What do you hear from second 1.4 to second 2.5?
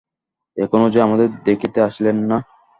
দেখিতে আসিলেন না?